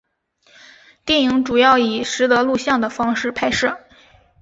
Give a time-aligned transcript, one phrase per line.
[1.05, 3.77] 电影主要以拾得录像的方式拍摄。